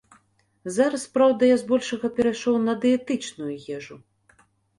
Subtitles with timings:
[0.77, 3.95] Зараз, праўда, я з большага перайшоў на дыетычную ежу.